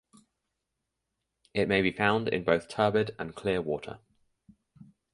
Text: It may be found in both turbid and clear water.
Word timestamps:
It 1.53 1.67
may 1.67 1.83
be 1.83 1.91
found 1.91 2.27
in 2.27 2.43
both 2.43 2.67
turbid 2.67 3.15
and 3.19 3.35
clear 3.35 3.61
water. 3.61 3.99